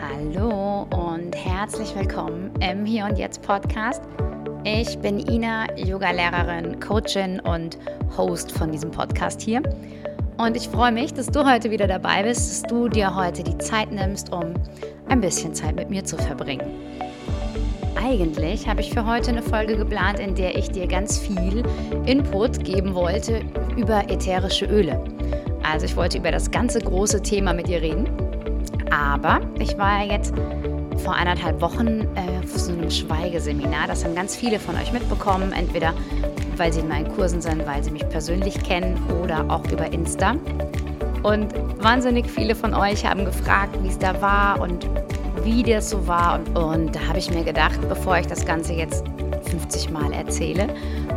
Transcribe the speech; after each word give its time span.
Hallo 0.00 0.86
und 0.90 1.34
herzlich 1.34 1.92
willkommen 1.96 2.52
im 2.60 2.84
Hier 2.86 3.04
und 3.04 3.18
Jetzt 3.18 3.42
Podcast. 3.42 4.00
Ich 4.62 4.96
bin 5.00 5.18
Ina, 5.18 5.66
Yoga-Lehrerin, 5.76 6.78
Coachin 6.78 7.40
und 7.40 7.78
Host 8.16 8.52
von 8.52 8.70
diesem 8.70 8.92
Podcast 8.92 9.40
hier. 9.40 9.60
Und 10.36 10.56
ich 10.56 10.68
freue 10.68 10.92
mich, 10.92 11.14
dass 11.14 11.26
du 11.26 11.44
heute 11.44 11.72
wieder 11.72 11.88
dabei 11.88 12.22
bist, 12.22 12.48
dass 12.48 12.70
du 12.70 12.88
dir 12.88 13.12
heute 13.12 13.42
die 13.42 13.58
Zeit 13.58 13.90
nimmst, 13.90 14.32
um 14.32 14.54
ein 15.08 15.20
bisschen 15.20 15.52
Zeit 15.52 15.74
mit 15.74 15.90
mir 15.90 16.04
zu 16.04 16.16
verbringen. 16.16 16.70
Eigentlich 17.96 18.68
habe 18.68 18.80
ich 18.80 18.94
für 18.94 19.04
heute 19.04 19.30
eine 19.30 19.42
Folge 19.42 19.76
geplant, 19.76 20.20
in 20.20 20.36
der 20.36 20.56
ich 20.56 20.70
dir 20.70 20.86
ganz 20.86 21.18
viel 21.18 21.64
Input 22.06 22.62
geben 22.62 22.94
wollte 22.94 23.40
über 23.76 24.08
ätherische 24.08 24.66
Öle. 24.66 25.02
Also 25.64 25.86
ich 25.86 25.96
wollte 25.96 26.18
über 26.18 26.30
das 26.30 26.50
ganze 26.52 26.78
große 26.78 27.20
Thema 27.20 27.52
mit 27.52 27.66
dir 27.66 27.82
reden. 27.82 28.27
Aber 28.90 29.40
ich 29.58 29.76
war 29.78 30.04
ja 30.04 30.12
jetzt 30.12 30.34
vor 30.98 31.14
eineinhalb 31.14 31.60
Wochen 31.60 32.02
äh, 32.16 32.38
auf 32.42 32.58
so 32.58 32.72
einem 32.72 32.90
Schweigeseminar. 32.90 33.86
Das 33.86 34.04
haben 34.04 34.14
ganz 34.14 34.34
viele 34.34 34.58
von 34.58 34.76
euch 34.76 34.92
mitbekommen, 34.92 35.52
entweder 35.52 35.94
weil 36.56 36.72
sie 36.72 36.80
in 36.80 36.88
meinen 36.88 37.08
Kursen 37.14 37.40
sind, 37.40 37.66
weil 37.66 37.82
sie 37.84 37.90
mich 37.90 38.08
persönlich 38.08 38.62
kennen 38.62 39.00
oder 39.22 39.44
auch 39.48 39.64
über 39.70 39.92
Insta. 39.92 40.34
Und 41.22 41.54
wahnsinnig 41.82 42.28
viele 42.30 42.54
von 42.54 42.74
euch 42.74 43.04
haben 43.04 43.24
gefragt, 43.24 43.76
wie 43.82 43.88
es 43.88 43.98
da 43.98 44.20
war 44.20 44.60
und 44.60 44.86
wie 45.44 45.62
das 45.62 45.90
so 45.90 46.06
war. 46.06 46.38
Und, 46.38 46.58
und 46.58 46.96
da 46.96 47.00
habe 47.08 47.18
ich 47.18 47.30
mir 47.30 47.44
gedacht, 47.44 47.78
bevor 47.88 48.18
ich 48.18 48.26
das 48.26 48.44
Ganze 48.44 48.72
jetzt 48.72 49.04
50 49.50 49.90
Mal 49.90 50.12
erzähle, 50.12 50.68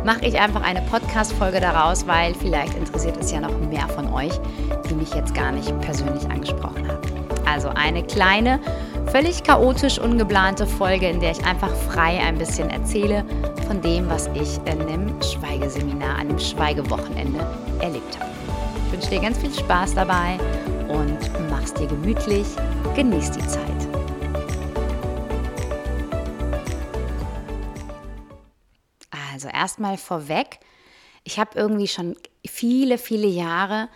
mache 0.04 0.24
ich 0.24 0.38
einfach 0.40 0.62
eine 0.62 0.82
Podcast-Folge 0.82 1.60
daraus, 1.60 2.06
weil 2.06 2.34
vielleicht 2.34 2.76
interessiert 2.76 3.16
es 3.18 3.30
ja 3.30 3.40
noch 3.40 3.56
mehr 3.68 3.88
von 3.88 4.12
euch, 4.12 4.32
die 4.88 4.94
mich 4.94 5.12
jetzt 5.14 5.34
gar 5.34 5.52
nicht 5.52 5.78
persönlich 5.80 6.24
angesprochen 6.30 6.88
haben. 6.88 7.11
Also 7.46 7.68
eine 7.68 8.02
kleine, 8.02 8.60
völlig 9.06 9.42
chaotisch 9.42 9.98
ungeplante 9.98 10.66
Folge, 10.66 11.08
in 11.08 11.20
der 11.20 11.32
ich 11.32 11.44
einfach 11.44 11.74
frei 11.74 12.20
ein 12.20 12.38
bisschen 12.38 12.70
erzähle 12.70 13.24
von 13.66 13.80
dem, 13.80 14.08
was 14.08 14.28
ich 14.34 14.58
in 14.64 14.86
dem 14.86 15.22
Schweigeseminar, 15.22 16.18
an 16.18 16.28
dem 16.28 16.38
Schweigewochenende 16.38 17.40
erlebt 17.80 18.18
habe. 18.18 18.30
Ich 18.86 18.92
wünsche 18.92 19.10
dir 19.10 19.20
ganz 19.20 19.38
viel 19.38 19.52
Spaß 19.52 19.94
dabei 19.94 20.38
und 20.88 21.18
mach's 21.50 21.74
dir 21.74 21.86
gemütlich. 21.86 22.46
Genieß 22.94 23.30
die 23.32 23.46
Zeit. 23.46 23.62
Also 29.32 29.48
erstmal 29.48 29.96
vorweg, 29.96 30.60
ich 31.24 31.38
habe 31.38 31.58
irgendwie 31.58 31.88
schon 31.88 32.16
viele, 32.46 32.98
viele 32.98 33.26
Jahre 33.26 33.88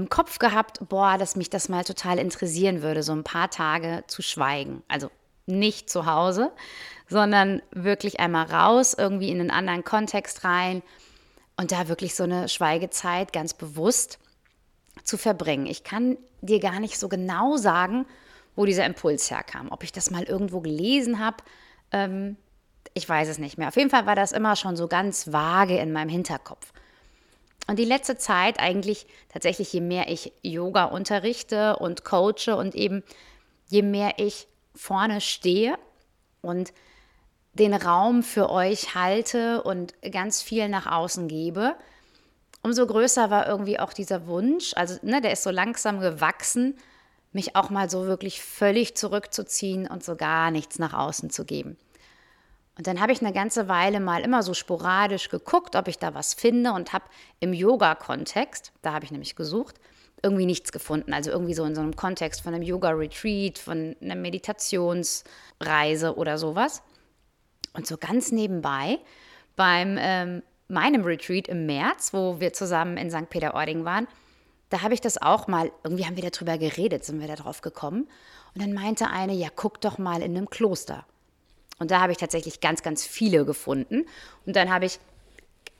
im 0.00 0.08
Kopf 0.08 0.38
gehabt, 0.38 0.80
boah, 0.88 1.18
dass 1.18 1.36
mich 1.36 1.50
das 1.50 1.68
mal 1.68 1.84
total 1.84 2.18
interessieren 2.18 2.82
würde, 2.82 3.02
so 3.02 3.12
ein 3.12 3.22
paar 3.22 3.50
Tage 3.50 4.02
zu 4.06 4.22
schweigen. 4.22 4.82
Also 4.88 5.10
nicht 5.46 5.90
zu 5.90 6.06
Hause, 6.06 6.52
sondern 7.08 7.60
wirklich 7.70 8.18
einmal 8.18 8.46
raus, 8.46 8.94
irgendwie 8.96 9.30
in 9.30 9.40
einen 9.40 9.50
anderen 9.50 9.84
Kontext 9.84 10.44
rein 10.44 10.82
und 11.56 11.70
da 11.72 11.88
wirklich 11.88 12.14
so 12.14 12.24
eine 12.24 12.48
Schweigezeit 12.48 13.32
ganz 13.32 13.52
bewusst 13.52 14.18
zu 15.04 15.18
verbringen. 15.18 15.66
Ich 15.66 15.84
kann 15.84 16.16
dir 16.40 16.60
gar 16.60 16.80
nicht 16.80 16.98
so 16.98 17.08
genau 17.08 17.58
sagen, 17.58 18.06
wo 18.56 18.64
dieser 18.64 18.86
Impuls 18.86 19.30
herkam. 19.30 19.68
Ob 19.70 19.84
ich 19.84 19.92
das 19.92 20.10
mal 20.10 20.22
irgendwo 20.22 20.60
gelesen 20.60 21.18
habe, 21.18 21.36
ähm, 21.92 22.36
ich 22.94 23.06
weiß 23.06 23.28
es 23.28 23.38
nicht 23.38 23.58
mehr. 23.58 23.68
Auf 23.68 23.76
jeden 23.76 23.90
Fall 23.90 24.06
war 24.06 24.16
das 24.16 24.32
immer 24.32 24.56
schon 24.56 24.76
so 24.76 24.88
ganz 24.88 25.30
vage 25.32 25.76
in 25.76 25.92
meinem 25.92 26.08
Hinterkopf. 26.08 26.72
Und 27.66 27.78
die 27.78 27.84
letzte 27.84 28.16
Zeit 28.16 28.58
eigentlich 28.58 29.06
tatsächlich, 29.28 29.72
je 29.72 29.80
mehr 29.80 30.08
ich 30.08 30.32
Yoga 30.42 30.84
unterrichte 30.84 31.76
und 31.76 32.04
coache 32.04 32.56
und 32.56 32.74
eben 32.74 33.02
je 33.68 33.82
mehr 33.82 34.14
ich 34.18 34.48
vorne 34.74 35.20
stehe 35.20 35.78
und 36.42 36.72
den 37.54 37.74
Raum 37.74 38.22
für 38.22 38.50
euch 38.50 38.94
halte 38.94 39.62
und 39.62 39.94
ganz 40.10 40.42
viel 40.42 40.68
nach 40.68 40.86
außen 40.86 41.28
gebe, 41.28 41.76
umso 42.62 42.86
größer 42.86 43.30
war 43.30 43.46
irgendwie 43.48 43.78
auch 43.78 43.92
dieser 43.92 44.26
Wunsch, 44.26 44.72
also 44.76 44.98
ne, 45.02 45.20
der 45.20 45.32
ist 45.32 45.42
so 45.42 45.50
langsam 45.50 46.00
gewachsen, 46.00 46.76
mich 47.32 47.56
auch 47.56 47.70
mal 47.70 47.88
so 47.88 48.06
wirklich 48.06 48.42
völlig 48.42 48.96
zurückzuziehen 48.96 49.86
und 49.86 50.04
so 50.04 50.16
gar 50.16 50.50
nichts 50.50 50.78
nach 50.78 50.92
außen 50.92 51.30
zu 51.30 51.44
geben. 51.44 51.76
Und 52.80 52.86
dann 52.86 52.98
habe 52.98 53.12
ich 53.12 53.20
eine 53.20 53.34
ganze 53.34 53.68
Weile 53.68 54.00
mal 54.00 54.22
immer 54.22 54.42
so 54.42 54.54
sporadisch 54.54 55.28
geguckt, 55.28 55.76
ob 55.76 55.86
ich 55.86 55.98
da 55.98 56.14
was 56.14 56.32
finde 56.32 56.72
und 56.72 56.94
habe 56.94 57.04
im 57.38 57.52
Yoga-Kontext, 57.52 58.72
da 58.80 58.94
habe 58.94 59.04
ich 59.04 59.10
nämlich 59.10 59.36
gesucht, 59.36 59.74
irgendwie 60.22 60.46
nichts 60.46 60.72
gefunden. 60.72 61.12
Also 61.12 61.30
irgendwie 61.30 61.52
so 61.52 61.62
in 61.66 61.74
so 61.74 61.82
einem 61.82 61.94
Kontext 61.94 62.40
von 62.40 62.54
einem 62.54 62.62
Yoga-Retreat, 62.62 63.58
von 63.58 63.96
einer 64.00 64.14
Meditationsreise 64.14 66.16
oder 66.16 66.38
sowas. 66.38 66.82
Und 67.74 67.86
so 67.86 67.98
ganz 67.98 68.32
nebenbei 68.32 68.98
beim 69.56 69.98
ähm, 70.00 70.42
meinem 70.68 71.04
Retreat 71.04 71.48
im 71.48 71.66
März, 71.66 72.14
wo 72.14 72.40
wir 72.40 72.54
zusammen 72.54 72.96
in 72.96 73.10
St. 73.10 73.28
Peter-Ording 73.28 73.84
waren, 73.84 74.08
da 74.70 74.80
habe 74.80 74.94
ich 74.94 75.02
das 75.02 75.20
auch 75.20 75.48
mal, 75.48 75.70
irgendwie 75.84 76.06
haben 76.06 76.16
wir 76.16 76.30
darüber 76.30 76.56
geredet, 76.56 77.04
sind 77.04 77.20
wir 77.20 77.28
da 77.28 77.36
drauf 77.36 77.60
gekommen. 77.60 78.08
Und 78.54 78.62
dann 78.62 78.72
meinte 78.72 79.08
eine, 79.08 79.34
ja, 79.34 79.48
guck 79.54 79.82
doch 79.82 79.98
mal 79.98 80.22
in 80.22 80.34
einem 80.34 80.48
Kloster. 80.48 81.04
Und 81.80 81.90
da 81.90 82.00
habe 82.00 82.12
ich 82.12 82.18
tatsächlich 82.18 82.60
ganz, 82.60 82.82
ganz 82.82 83.04
viele 83.04 83.44
gefunden. 83.44 84.06
Und 84.46 84.54
dann 84.54 84.70
habe 84.70 84.84
ich, 84.84 85.00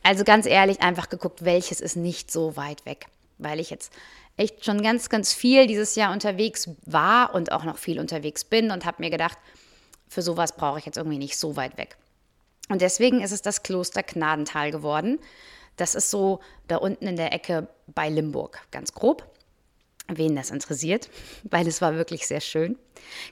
also 0.03 0.25
ganz 0.25 0.47
ehrlich, 0.47 0.81
einfach 0.81 1.09
geguckt, 1.09 1.45
welches 1.45 1.81
ist 1.81 1.95
nicht 1.95 2.33
so 2.33 2.57
weit 2.57 2.85
weg. 2.87 3.07
Weil 3.39 3.61
ich 3.61 3.71
jetzt 3.71 3.93
echt 4.37 4.65
schon 4.65 4.83
ganz, 4.83 5.11
ganz 5.11 5.33
viel 5.33 5.67
dieses 5.67 5.95
Jahr 5.95 6.13
unterwegs 6.13 6.71
war 6.87 7.35
und 7.35 7.53
auch 7.53 7.65
noch 7.65 7.77
viel 7.77 8.01
unterwegs 8.01 8.45
bin 8.45 8.71
und 8.71 8.87
habe 8.87 9.03
mir 9.03 9.11
gedacht, 9.11 9.39
für 10.09 10.23
sowas 10.23 10.57
brauche 10.57 10.79
ich 10.79 10.87
jetzt 10.87 10.97
irgendwie 10.97 11.19
nicht 11.19 11.39
so 11.39 11.55
weit 11.55 11.77
weg. 11.77 11.97
Und 12.71 12.81
deswegen 12.81 13.21
ist 13.21 13.33
es 13.33 13.43
das 13.43 13.63
Kloster 13.63 14.03
Gnadental 14.03 14.71
geworden. 14.71 15.19
Das 15.77 15.95
ist 15.95 16.11
so 16.11 16.41
da 16.67 16.77
unten 16.77 17.07
in 17.07 17.17
der 17.17 17.33
Ecke 17.33 17.69
bei 17.87 18.09
Limburg, 18.09 18.63
ganz 18.71 18.95
grob 18.95 19.31
wen 20.17 20.37
das 20.37 20.51
interessiert, 20.51 21.09
weil 21.45 21.67
es 21.67 21.81
war 21.81 21.95
wirklich 21.97 22.27
sehr 22.27 22.41
schön. 22.41 22.79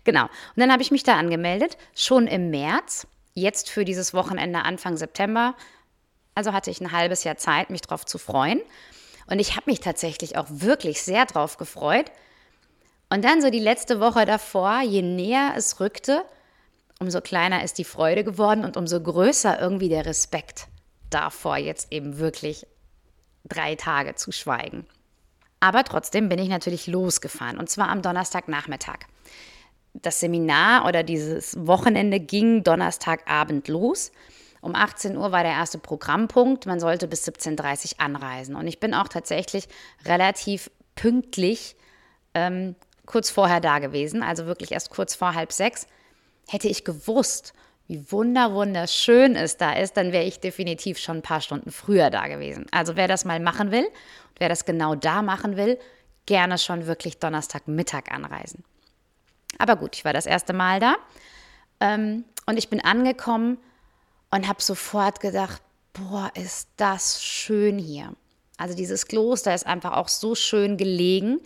Genau. 0.05 0.25
Und 0.25 0.57
dann 0.57 0.73
habe 0.73 0.83
ich 0.83 0.91
mich 0.91 1.03
da 1.03 1.17
angemeldet, 1.17 1.77
schon 1.95 2.27
im 2.27 2.51
März, 2.51 3.07
jetzt 3.35 3.71
für 3.71 3.85
dieses 3.85 4.15
Wochenende 4.15 4.65
Anfang 4.65 4.97
September. 4.97 5.55
Also 6.35 6.53
hatte 6.53 6.71
ich 6.71 6.81
ein 6.81 6.93
halbes 6.93 7.25
Jahr 7.25 7.37
Zeit, 7.37 7.71
mich 7.71 7.83
darauf 7.83 8.05
zu 8.05 8.19
freuen. 8.19 8.61
Und 9.29 9.39
ich 9.39 9.57
habe 9.57 9.65
mich 9.67 9.81
tatsächlich 9.81 10.37
auch 10.37 10.47
wirklich 10.49 11.03
sehr 11.03 11.27
drauf 11.27 11.59
gefreut. 11.59 12.11
Und 13.11 13.25
dann 13.25 13.43
so 13.43 13.51
die 13.51 13.61
letzte 13.61 14.01
Woche 14.01 14.25
davor, 14.25 14.81
je 14.83 15.03
näher 15.03 15.55
es 15.57 15.81
rückte, 15.81 16.25
umso 16.99 17.21
kleiner 17.21 17.63
ist 17.63 17.79
die 17.79 17.85
Freude 17.85 18.25
geworden 18.25 18.65
und 18.65 18.77
umso 18.77 19.01
größer 19.01 19.61
irgendwie 19.61 19.89
der 19.89 20.07
Respekt 20.07 20.67
davor, 21.11 21.57
jetzt 21.57 21.93
eben 21.93 22.19
wirklich 22.19 22.67
drei 23.45 23.77
Tage 23.77 24.15
zu 24.15 24.33
schweigen. 24.33 24.87
Aber 25.61 25.85
trotzdem 25.85 26.29
bin 26.29 26.39
ich 26.39 26.49
natürlich 26.49 26.87
losgefahren 26.87 27.59
und 27.59 27.69
zwar 27.69 27.89
am 27.89 28.03
Donnerstagnachmittag. 28.03 29.01
Das 29.95 30.21
Seminar 30.21 30.87
oder 30.87 31.03
dieses 31.03 31.67
Wochenende 31.67 32.21
ging 32.21 32.63
Donnerstagabend 32.63 33.69
los. 33.69 34.13
Um 34.61 34.75
18 34.75 35.17
Uhr 35.17 35.33
war 35.33 35.43
der 35.43 35.53
erste 35.53 35.79
Programmpunkt. 35.79 36.67
Man 36.67 36.81
sollte 36.81 37.09
bis 37.09 37.27
17.30 37.27 37.95
Uhr 37.95 38.01
anreisen. 38.01 38.55
Und 38.55 38.67
ich 38.67 38.81
bin 38.81 38.95
auch 38.95 39.09
tatsächlich 39.09 39.69
relativ 40.05 40.71
pünktlich 40.95 41.77
ähm, 42.35 42.75
kurz 43.07 43.31
vorher 43.31 43.61
da 43.61 43.79
gewesen, 43.79 44.23
also 44.23 44.47
wirklich 44.47 44.73
erst 44.73 44.91
kurz 44.91 45.15
vor 45.15 45.35
halb 45.35 45.53
sechs. 45.53 45.87
Hätte 46.49 46.69
ich 46.69 46.85
gewusst, 46.85 47.53
wie 47.89 48.13
wunder 48.13 48.53
wunderschön 48.53 49.35
es 49.35 49.57
da 49.57 49.73
ist, 49.73 49.97
dann 49.97 50.13
wäre 50.13 50.25
ich 50.25 50.41
definitiv 50.41 50.99
schon 50.99 51.17
ein 51.17 51.23
paar 51.23 51.41
Stunden 51.41 51.73
früher 51.73 52.11
da 52.11 52.29
gewesen. 52.29 52.67
Also 52.71 52.97
wer 52.97 53.09
das 53.09 53.25
mal 53.25 53.41
machen 53.41 53.71
will 53.71 53.87
und 53.87 54.39
wer 54.39 54.51
das 54.51 54.67
genau 54.67 54.95
da 54.95 55.23
machen 55.23 55.57
will, 55.57 55.79
gerne 56.27 56.59
schon 56.59 56.87
wirklich 56.87 57.19
Donnerstagmittag 57.19 58.11
anreisen. 58.11 58.63
Aber 59.57 59.77
gut, 59.77 59.97
ich 59.97 60.05
war 60.05 60.13
das 60.13 60.27
erste 60.27 60.53
Mal 60.53 60.81
da 60.81 60.97
ähm, 61.81 62.25
und 62.45 62.59
ich 62.59 62.69
bin 62.69 62.85
angekommen 62.85 63.57
und 64.31 64.47
habe 64.47 64.61
sofort 64.61 65.21
gedacht, 65.21 65.63
boah, 65.95 66.31
ist 66.35 66.69
das 66.77 67.25
schön 67.25 67.79
hier. 67.79 68.13
Also 68.59 68.77
dieses 68.77 69.07
Kloster 69.07 69.55
ist 69.55 69.67
einfach 69.67 69.93
auch 69.93 70.09
so 70.09 70.35
schön 70.35 70.77
gelegen, 70.77 71.41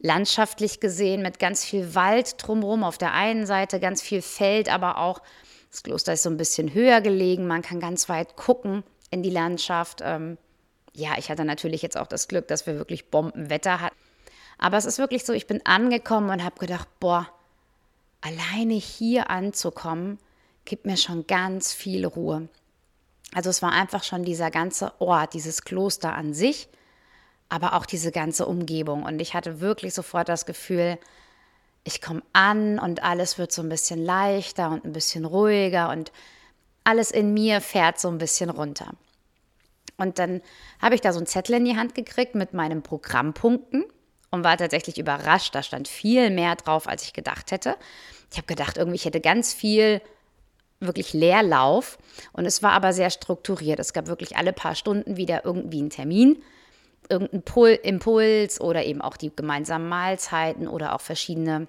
landschaftlich 0.00 0.80
gesehen 0.80 1.22
mit 1.22 1.38
ganz 1.38 1.64
viel 1.64 1.94
Wald 1.94 2.34
drumherum 2.38 2.82
auf 2.82 2.98
der 2.98 3.12
einen 3.12 3.46
Seite, 3.46 3.78
ganz 3.78 4.02
viel 4.02 4.22
Feld, 4.22 4.68
aber 4.68 4.98
auch 4.98 5.22
das 5.70 5.82
Kloster 5.82 6.12
ist 6.12 6.22
so 6.22 6.30
ein 6.30 6.36
bisschen 6.36 6.72
höher 6.74 7.00
gelegen, 7.00 7.46
man 7.46 7.62
kann 7.62 7.80
ganz 7.80 8.08
weit 8.08 8.36
gucken 8.36 8.84
in 9.10 9.22
die 9.22 9.30
Landschaft. 9.30 10.00
Ähm, 10.02 10.38
ja, 10.94 11.10
ich 11.18 11.30
hatte 11.30 11.44
natürlich 11.44 11.82
jetzt 11.82 11.96
auch 11.96 12.06
das 12.06 12.28
Glück, 12.28 12.48
dass 12.48 12.66
wir 12.66 12.76
wirklich 12.76 13.10
Bombenwetter 13.10 13.80
hatten. 13.80 13.96
Aber 14.58 14.76
es 14.76 14.84
ist 14.84 14.98
wirklich 14.98 15.24
so, 15.24 15.32
ich 15.32 15.46
bin 15.46 15.64
angekommen 15.64 16.30
und 16.30 16.44
habe 16.44 16.58
gedacht, 16.58 16.88
boah, 16.98 17.28
alleine 18.20 18.74
hier 18.74 19.30
anzukommen, 19.30 20.18
gibt 20.64 20.84
mir 20.84 20.96
schon 20.96 21.26
ganz 21.26 21.72
viel 21.72 22.04
Ruhe. 22.04 22.48
Also 23.34 23.50
es 23.50 23.62
war 23.62 23.72
einfach 23.72 24.02
schon 24.02 24.24
dieser 24.24 24.50
ganze 24.50 25.00
Ort, 25.00 25.34
dieses 25.34 25.62
Kloster 25.62 26.14
an 26.14 26.34
sich, 26.34 26.68
aber 27.48 27.74
auch 27.74 27.86
diese 27.86 28.10
ganze 28.10 28.46
Umgebung. 28.46 29.04
Und 29.04 29.20
ich 29.20 29.34
hatte 29.34 29.60
wirklich 29.60 29.94
sofort 29.94 30.28
das 30.28 30.46
Gefühl, 30.46 30.98
ich 31.88 32.02
komme 32.02 32.22
an 32.32 32.78
und 32.78 33.02
alles 33.02 33.38
wird 33.38 33.50
so 33.50 33.62
ein 33.62 33.68
bisschen 33.68 34.04
leichter 34.04 34.70
und 34.70 34.84
ein 34.84 34.92
bisschen 34.92 35.24
ruhiger 35.24 35.88
und 35.90 36.12
alles 36.84 37.10
in 37.10 37.34
mir 37.34 37.60
fährt 37.60 37.98
so 37.98 38.08
ein 38.08 38.18
bisschen 38.18 38.50
runter. 38.50 38.92
Und 39.96 40.18
dann 40.18 40.42
habe 40.80 40.94
ich 40.94 41.00
da 41.00 41.12
so 41.12 41.18
einen 41.18 41.26
Zettel 41.26 41.56
in 41.56 41.64
die 41.64 41.76
Hand 41.76 41.94
gekriegt 41.94 42.34
mit 42.34 42.52
meinen 42.52 42.82
Programmpunkten 42.82 43.84
und 44.30 44.44
war 44.44 44.56
tatsächlich 44.56 44.98
überrascht. 44.98 45.54
Da 45.54 45.62
stand 45.62 45.88
viel 45.88 46.30
mehr 46.30 46.56
drauf, 46.56 46.86
als 46.86 47.04
ich 47.04 47.14
gedacht 47.14 47.50
hätte. 47.50 47.76
Ich 48.30 48.36
habe 48.36 48.46
gedacht, 48.46 48.76
irgendwie 48.76 48.96
ich 48.96 49.06
hätte 49.06 49.20
ganz 49.20 49.52
viel 49.54 50.00
wirklich 50.80 51.14
Leerlauf 51.14 51.98
und 52.32 52.44
es 52.44 52.62
war 52.62 52.72
aber 52.72 52.92
sehr 52.92 53.10
strukturiert. 53.10 53.80
Es 53.80 53.94
gab 53.94 54.06
wirklich 54.06 54.36
alle 54.36 54.52
paar 54.52 54.74
Stunden 54.74 55.16
wieder 55.16 55.44
irgendwie 55.44 55.80
einen 55.80 55.90
Termin, 55.90 56.42
irgendeinen 57.08 57.42
Pul 57.42 57.70
Impuls 57.82 58.60
oder 58.60 58.84
eben 58.84 59.00
auch 59.00 59.16
die 59.16 59.34
gemeinsamen 59.34 59.88
Mahlzeiten 59.88 60.68
oder 60.68 60.94
auch 60.94 61.00
verschiedene 61.00 61.66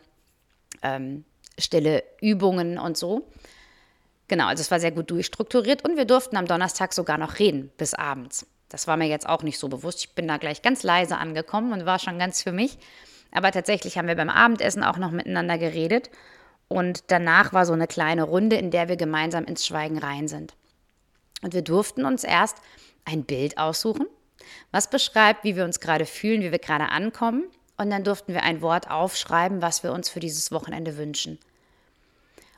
ähm, 0.82 1.26
stille 1.58 2.04
Übungen 2.22 2.78
und 2.78 2.98
so. 2.98 3.28
Genau, 4.28 4.48
also 4.48 4.62
es 4.62 4.72
war 4.72 4.80
sehr 4.80 4.92
gut 4.92 5.10
durchstrukturiert 5.12 5.84
und 5.84 5.98
wir 5.98 6.06
durften 6.06 6.38
am 6.38 6.46
Donnerstag 6.46 6.94
sogar 6.94 7.18
noch 7.18 7.40
reden 7.40 7.72
bis 7.78 7.94
abends. 7.94 8.46
Das 8.70 8.86
war 8.86 8.96
mir 8.96 9.08
jetzt 9.08 9.28
auch 9.28 9.42
nicht 9.42 9.58
so 9.58 9.68
bewusst. 9.68 10.00
Ich 10.02 10.12
bin 10.14 10.28
da 10.28 10.38
gleich 10.38 10.62
ganz 10.62 10.84
leise 10.84 11.18
angekommen 11.18 11.74
und 11.74 11.86
war 11.86 11.98
schon 11.98 12.20
ganz 12.20 12.44
für 12.44 12.52
mich. 12.52 12.78
Aber 13.32 13.52
tatsächlich 13.52 13.98
haben 13.98 14.08
wir 14.08 14.16
beim 14.16 14.30
Abendessen 14.30 14.84
auch 14.84 14.98
noch 14.98 15.12
miteinander 15.12 15.58
geredet. 15.58 16.12
Und 16.68 17.06
danach 17.08 17.52
war 17.52 17.66
so 17.66 17.74
eine 17.74 17.88
kleine 17.88 18.24
Runde, 18.24 18.56
in 18.56 18.70
der 18.70 18.88
wir 18.88 18.96
gemeinsam 18.96 19.46
ins 19.46 19.66
Schweigen 19.66 19.98
rein 19.98 20.28
sind. 20.28 20.54
Und 21.42 21.56
wir 21.56 21.64
durften 21.64 22.06
uns 22.06 22.24
erst 22.24 22.58
ein 23.06 23.24
Bild 23.24 23.58
aussuchen, 23.58 24.06
was 24.72 24.90
beschreibt, 24.90 25.44
wie 25.44 25.56
wir 25.56 25.66
uns 25.66 25.80
gerade 25.80 26.06
fühlen, 26.06 26.42
wie 26.42 26.52
wir 26.52 26.60
gerade 26.60 26.90
ankommen. 26.90 27.46
Und 27.80 27.92
dann 27.92 28.04
durften 28.04 28.34
wir 28.34 28.44
ein 28.44 28.62
Wort 28.62 28.92
aufschreiben, 28.92 29.62
was 29.62 29.84
wir 29.84 29.94
uns 29.94 30.10
für 30.10 30.20
dieses 30.20 30.52
Wochenende 30.52 30.98
wünschen. 30.98 31.40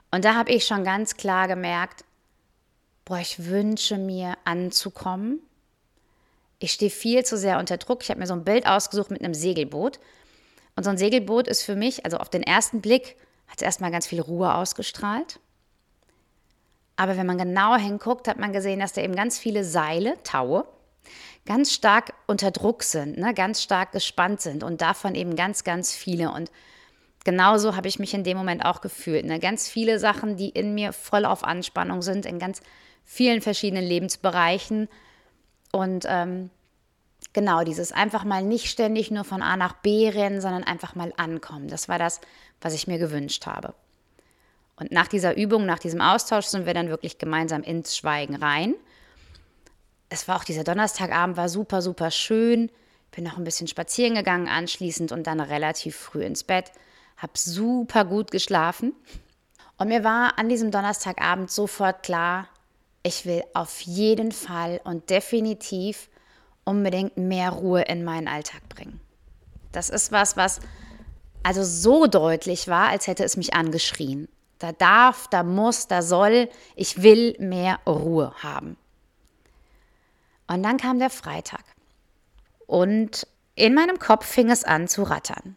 Und 0.09 0.25
da 0.25 0.33
habe 0.33 0.51
ich 0.51 0.65
schon 0.65 0.83
ganz 0.83 1.15
klar 1.15 1.47
gemerkt, 1.47 2.03
boah, 3.05 3.19
ich 3.19 3.45
wünsche 3.45 3.99
mir 3.99 4.33
anzukommen. 4.45 5.39
Ich 6.57 6.71
stehe 6.71 6.89
viel 6.89 7.23
zu 7.23 7.37
sehr 7.37 7.59
unter 7.59 7.77
Druck. 7.77 8.01
Ich 8.01 8.09
habe 8.09 8.19
mir 8.19 8.25
so 8.25 8.33
ein 8.33 8.43
Bild 8.43 8.65
ausgesucht 8.65 9.11
mit 9.11 9.23
einem 9.23 9.35
Segelboot. 9.35 9.99
Und 10.75 10.85
so 10.85 10.89
ein 10.89 10.97
Segelboot 10.97 11.47
ist 11.47 11.61
für 11.61 11.75
mich, 11.75 12.03
also 12.03 12.17
auf 12.17 12.29
den 12.29 12.41
ersten 12.41 12.81
Blick, 12.81 13.15
hat 13.45 13.57
es 13.57 13.63
erstmal 13.63 13.91
ganz 13.91 14.07
viel 14.07 14.21
Ruhe 14.21 14.55
ausgestrahlt. 14.55 15.39
Aber 16.95 17.15
wenn 17.15 17.27
man 17.27 17.37
genauer 17.37 17.77
hinguckt, 17.77 18.27
hat 18.27 18.39
man 18.39 18.53
gesehen, 18.53 18.79
dass 18.79 18.93
da 18.93 19.01
eben 19.01 19.15
ganz 19.15 19.37
viele 19.37 19.65
Seile, 19.65 20.17
Taue, 20.23 20.65
ganz 21.45 21.73
stark 21.73 22.13
unter 22.27 22.51
Druck 22.51 22.83
sind, 22.83 23.17
ne, 23.17 23.33
ganz 23.33 23.61
stark 23.61 23.91
gespannt 23.91 24.41
sind 24.41 24.63
und 24.63 24.81
davon 24.81 25.15
eben 25.15 25.35
ganz, 25.35 25.63
ganz 25.63 25.93
viele. 25.93 26.31
Und 26.31 26.51
genauso 27.23 27.75
habe 27.75 27.87
ich 27.87 27.99
mich 27.99 28.13
in 28.13 28.23
dem 28.23 28.37
Moment 28.37 28.65
auch 28.65 28.81
gefühlt. 28.81 29.25
Ne? 29.25 29.39
Ganz 29.39 29.67
viele 29.67 29.99
Sachen, 29.99 30.37
die 30.37 30.49
in 30.49 30.73
mir 30.75 30.93
voll 30.93 31.25
auf 31.25 31.43
Anspannung 31.43 32.01
sind, 32.01 32.25
in 32.25 32.39
ganz 32.39 32.61
vielen 33.03 33.41
verschiedenen 33.41 33.83
Lebensbereichen. 33.83 34.87
Und 35.71 36.05
ähm, 36.07 36.49
genau 37.33 37.63
dieses 37.63 37.91
einfach 37.91 38.23
mal 38.23 38.43
nicht 38.43 38.67
ständig 38.67 39.09
nur 39.09 39.23
von 39.23 39.41
A 39.41 39.57
nach 39.57 39.73
B 39.73 40.09
rennen, 40.09 40.41
sondern 40.41 40.63
einfach 40.63 40.95
mal 40.95 41.13
ankommen. 41.17 41.67
Das 41.67 41.89
war 41.89 41.97
das, 41.97 42.21
was 42.59 42.73
ich 42.73 42.87
mir 42.87 42.99
gewünscht 42.99 43.45
habe. 43.45 43.73
Und 44.75 44.91
nach 44.91 45.07
dieser 45.07 45.37
Übung, 45.37 45.65
nach 45.65 45.79
diesem 45.79 46.01
Austausch 46.01 46.45
sind 46.45 46.65
wir 46.65 46.73
dann 46.73 46.89
wirklich 46.89 47.17
gemeinsam 47.17 47.61
ins 47.63 47.95
Schweigen 47.95 48.35
rein. 48.35 48.75
Es 50.13 50.27
war 50.27 50.35
auch 50.35 50.43
dieser 50.43 50.65
Donnerstagabend, 50.65 51.37
war 51.37 51.47
super, 51.47 51.81
super 51.81 52.11
schön. 52.11 52.69
Bin 53.11 53.23
noch 53.23 53.37
ein 53.37 53.45
bisschen 53.45 53.67
spazieren 53.67 54.15
gegangen 54.15 54.49
anschließend 54.49 55.13
und 55.13 55.25
dann 55.25 55.39
relativ 55.39 55.95
früh 55.95 56.23
ins 56.23 56.43
Bett 56.43 56.71
habe 57.21 57.33
super 57.35 58.03
gut 58.03 58.31
geschlafen. 58.31 58.93
Und 59.77 59.87
mir 59.87 60.03
war 60.03 60.37
an 60.37 60.49
diesem 60.49 60.71
Donnerstagabend 60.71 61.51
sofort 61.51 62.03
klar, 62.03 62.47
ich 63.03 63.25
will 63.25 63.43
auf 63.53 63.81
jeden 63.81 64.31
Fall 64.31 64.81
und 64.83 65.09
definitiv 65.09 66.09
unbedingt 66.65 67.17
mehr 67.17 67.51
Ruhe 67.51 67.83
in 67.83 68.03
meinen 68.03 68.27
Alltag 68.27 68.67
bringen. 68.69 68.99
Das 69.71 69.89
ist 69.89 70.11
was, 70.11 70.35
was 70.35 70.59
also 71.43 71.63
so 71.63 72.05
deutlich 72.05 72.67
war, 72.67 72.89
als 72.89 73.07
hätte 73.07 73.23
es 73.23 73.37
mich 73.37 73.53
angeschrien. 73.53 74.27
Da 74.59 74.71
darf, 74.71 75.27
da 75.29 75.41
muss, 75.41 75.87
da 75.87 76.01
soll, 76.01 76.49
ich 76.75 77.01
will 77.01 77.35
mehr 77.39 77.79
Ruhe 77.87 78.33
haben. 78.43 78.77
Und 80.51 80.63
dann 80.63 80.77
kam 80.77 80.99
der 80.99 81.09
Freitag. 81.09 81.63
Und 82.67 83.25
in 83.55 83.73
meinem 83.73 83.99
Kopf 83.99 84.25
fing 84.25 84.49
es 84.49 84.63
an 84.63 84.87
zu 84.87 85.03
rattern. 85.03 85.55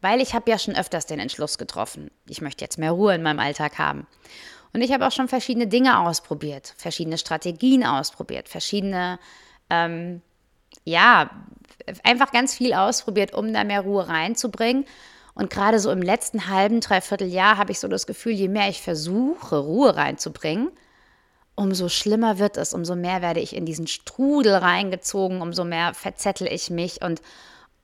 Weil 0.00 0.20
ich 0.20 0.34
habe 0.34 0.50
ja 0.50 0.58
schon 0.58 0.76
öfters 0.76 1.06
den 1.06 1.18
Entschluss 1.18 1.58
getroffen, 1.58 2.10
ich 2.28 2.40
möchte 2.40 2.64
jetzt 2.64 2.78
mehr 2.78 2.92
Ruhe 2.92 3.14
in 3.14 3.22
meinem 3.22 3.40
Alltag 3.40 3.78
haben. 3.78 4.06
Und 4.72 4.82
ich 4.82 4.92
habe 4.92 5.06
auch 5.06 5.10
schon 5.10 5.26
verschiedene 5.26 5.66
Dinge 5.66 5.98
ausprobiert, 5.98 6.74
verschiedene 6.76 7.18
Strategien 7.18 7.84
ausprobiert, 7.84 8.48
verschiedene, 8.48 9.18
ähm, 9.70 10.22
ja, 10.84 11.30
einfach 12.04 12.30
ganz 12.30 12.54
viel 12.54 12.74
ausprobiert, 12.74 13.32
um 13.32 13.52
da 13.52 13.64
mehr 13.64 13.80
Ruhe 13.80 14.06
reinzubringen. 14.06 14.84
Und 15.34 15.50
gerade 15.50 15.80
so 15.80 15.90
im 15.90 16.02
letzten 16.02 16.48
halben, 16.48 16.80
dreiviertel 16.80 17.28
Jahr 17.28 17.56
habe 17.56 17.72
ich 17.72 17.80
so 17.80 17.88
das 17.88 18.06
Gefühl, 18.06 18.32
je 18.32 18.48
mehr 18.48 18.68
ich 18.68 18.82
versuche, 18.82 19.58
Ruhe 19.58 19.96
reinzubringen, 19.96 20.70
umso 21.56 21.88
schlimmer 21.88 22.38
wird 22.38 22.58
es, 22.58 22.74
umso 22.74 22.94
mehr 22.94 23.22
werde 23.22 23.40
ich 23.40 23.56
in 23.56 23.66
diesen 23.66 23.86
Strudel 23.86 24.54
reingezogen, 24.54 25.40
umso 25.40 25.64
mehr 25.64 25.94
verzettel 25.94 26.46
ich 26.46 26.70
mich 26.70 27.02
und 27.02 27.22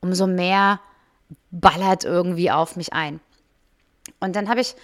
umso 0.01 0.27
mehr 0.27 0.81
ballert 1.51 2.05
irgendwie 2.05 2.51
auf 2.51 2.77
mich 2.77 2.93
ein. 2.93 3.21
Und 4.21 4.37
dann 4.37 4.49
habe 4.49 4.61
ich 4.61 4.75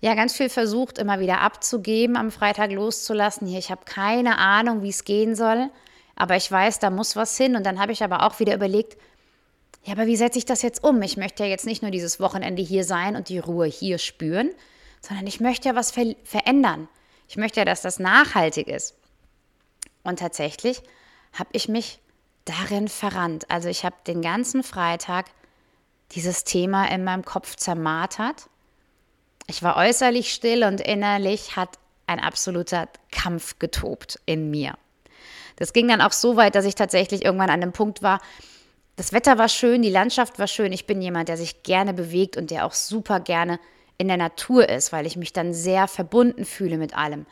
ja 0.00 0.14
ganz 0.14 0.34
viel 0.34 0.48
versucht, 0.48 0.98
immer 0.98 1.20
wieder 1.20 1.40
abzugeben, 1.40 2.16
am 2.16 2.30
Freitag 2.30 2.72
loszulassen. 2.72 3.46
Hier, 3.46 3.58
ich 3.58 3.70
habe 3.70 3.84
keine 3.84 4.38
Ahnung, 4.38 4.82
wie 4.82 4.88
es 4.88 5.04
gehen 5.04 5.36
soll, 5.36 5.68
aber 6.16 6.36
ich 6.36 6.50
weiß, 6.50 6.78
da 6.78 6.90
muss 6.90 7.16
was 7.16 7.36
hin. 7.36 7.54
Und 7.54 7.66
dann 7.66 7.80
habe 7.80 7.92
ich 7.92 8.02
aber 8.02 8.24
auch 8.24 8.40
wieder 8.40 8.54
überlegt, 8.54 8.96
ja, 9.84 9.92
aber 9.92 10.06
wie 10.06 10.16
setze 10.16 10.38
ich 10.38 10.44
das 10.44 10.62
jetzt 10.62 10.82
um? 10.82 11.02
Ich 11.02 11.16
möchte 11.16 11.42
ja 11.42 11.48
jetzt 11.48 11.66
nicht 11.66 11.82
nur 11.82 11.90
dieses 11.90 12.20
Wochenende 12.20 12.62
hier 12.62 12.84
sein 12.84 13.16
und 13.16 13.28
die 13.28 13.38
Ruhe 13.38 13.66
hier 13.66 13.98
spüren, 13.98 14.50
sondern 15.00 15.26
ich 15.26 15.40
möchte 15.40 15.68
ja 15.68 15.74
was 15.74 15.90
ver 15.90 16.14
verändern. 16.24 16.88
Ich 17.32 17.38
möchte 17.38 17.60
ja, 17.60 17.64
dass 17.64 17.80
das 17.80 17.98
nachhaltig 17.98 18.68
ist. 18.68 18.94
Und 20.02 20.18
tatsächlich 20.18 20.82
habe 21.32 21.48
ich 21.52 21.66
mich 21.66 21.98
darin 22.44 22.88
verrannt. 22.88 23.50
Also 23.50 23.70
ich 23.70 23.86
habe 23.86 23.96
den 24.06 24.20
ganzen 24.20 24.62
Freitag 24.62 25.30
dieses 26.10 26.44
Thema 26.44 26.90
in 26.90 27.04
meinem 27.04 27.24
Kopf 27.24 27.56
zermartert. 27.56 28.50
Ich 29.46 29.62
war 29.62 29.78
äußerlich 29.78 30.30
still 30.30 30.62
und 30.62 30.82
innerlich 30.82 31.56
hat 31.56 31.78
ein 32.06 32.20
absoluter 32.20 32.86
Kampf 33.10 33.58
getobt 33.58 34.20
in 34.26 34.50
mir. 34.50 34.74
Das 35.56 35.72
ging 35.72 35.88
dann 35.88 36.02
auch 36.02 36.12
so 36.12 36.36
weit, 36.36 36.54
dass 36.54 36.66
ich 36.66 36.74
tatsächlich 36.74 37.24
irgendwann 37.24 37.48
an 37.48 37.62
dem 37.62 37.72
Punkt 37.72 38.02
war, 38.02 38.20
das 38.96 39.14
Wetter 39.14 39.38
war 39.38 39.48
schön, 39.48 39.80
die 39.80 39.88
Landschaft 39.88 40.38
war 40.38 40.48
schön. 40.48 40.70
Ich 40.70 40.86
bin 40.86 41.00
jemand, 41.00 41.30
der 41.30 41.38
sich 41.38 41.62
gerne 41.62 41.94
bewegt 41.94 42.36
und 42.36 42.50
der 42.50 42.66
auch 42.66 42.74
super 42.74 43.20
gerne 43.20 43.58
in 43.98 44.08
der 44.08 44.16
Natur 44.16 44.68
ist, 44.68 44.92
weil 44.92 45.06
ich 45.06 45.16
mich 45.16 45.32
dann 45.32 45.54
sehr 45.54 45.88
verbunden 45.88 46.44
fühle 46.44 46.78
mit 46.78 46.96
allem. 46.96 47.26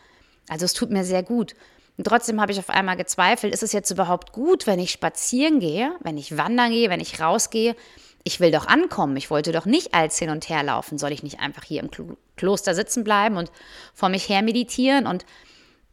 Also 0.49 0.65
es 0.65 0.73
tut 0.73 0.91
mir 0.91 1.05
sehr 1.05 1.23
gut. 1.23 1.55
Und 1.97 2.05
trotzdem 2.07 2.41
habe 2.41 2.53
ich 2.53 2.59
auf 2.59 2.71
einmal 2.71 2.97
gezweifelt, 2.97 3.53
ist 3.53 3.63
es 3.63 3.73
jetzt 3.73 3.91
überhaupt 3.91 4.33
gut, 4.33 4.67
wenn 4.67 4.79
ich 4.79 4.91
spazieren 4.91 5.61
gehe, 5.61 5.93
wenn 6.01 6.17
ich 6.17 6.37
wandern 6.37 6.71
gehe, 6.71 6.89
wenn 6.89 7.01
ich 7.01 7.21
rausgehe? 7.21 7.77
Ich 8.23 8.41
will 8.41 8.51
doch 8.51 8.67
ankommen, 8.67 9.17
ich 9.17 9.31
wollte 9.31 9.53
doch 9.53 9.67
nicht 9.67 9.95
als 9.95 10.19
hin 10.19 10.31
und 10.31 10.49
her 10.49 10.63
laufen, 10.63 10.99
soll 10.99 11.13
ich 11.13 11.23
nicht 11.23 11.41
einfach 11.41 11.65
hier 11.65 11.83
im 11.83 11.91
Kloster 12.37 12.75
sitzen 12.75 13.05
bleiben 13.05 13.37
und 13.37 13.51
vor 13.95 14.09
mich 14.09 14.29
her 14.29 14.43
meditieren? 14.43 15.07
Und 15.07 15.27